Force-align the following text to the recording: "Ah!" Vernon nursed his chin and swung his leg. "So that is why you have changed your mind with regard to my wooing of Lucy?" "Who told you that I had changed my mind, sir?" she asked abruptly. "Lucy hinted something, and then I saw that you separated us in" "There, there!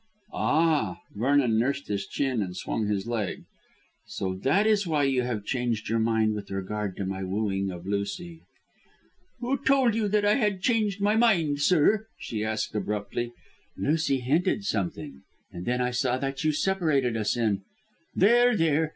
"Ah!" 0.33 0.97
Vernon 1.13 1.59
nursed 1.59 1.87
his 1.87 2.07
chin 2.07 2.41
and 2.41 2.57
swung 2.57 2.87
his 2.87 3.05
leg. 3.05 3.43
"So 4.07 4.33
that 4.33 4.65
is 4.65 4.87
why 4.87 5.03
you 5.03 5.21
have 5.21 5.45
changed 5.45 5.89
your 5.89 5.99
mind 5.99 6.33
with 6.33 6.49
regard 6.49 6.97
to 6.97 7.05
my 7.05 7.23
wooing 7.23 7.69
of 7.69 7.85
Lucy?" 7.85 8.41
"Who 9.41 9.63
told 9.63 9.93
you 9.93 10.07
that 10.07 10.25
I 10.25 10.37
had 10.37 10.59
changed 10.63 11.01
my 11.01 11.15
mind, 11.15 11.61
sir?" 11.61 12.07
she 12.17 12.43
asked 12.43 12.73
abruptly. 12.73 13.31
"Lucy 13.77 14.21
hinted 14.21 14.65
something, 14.65 15.21
and 15.51 15.65
then 15.67 15.81
I 15.81 15.91
saw 15.91 16.17
that 16.17 16.43
you 16.43 16.51
separated 16.51 17.15
us 17.15 17.37
in" 17.37 17.61
"There, 18.25 18.57
there! 18.57 18.89